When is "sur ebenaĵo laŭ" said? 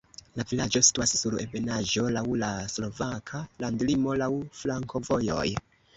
1.19-2.25